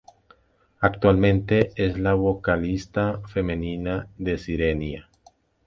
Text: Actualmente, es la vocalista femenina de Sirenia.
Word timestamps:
Actualmente, 0.79 1.73
es 1.75 1.99
la 1.99 2.15
vocalista 2.15 3.21
femenina 3.27 4.07
de 4.17 4.39
Sirenia. 4.39 5.11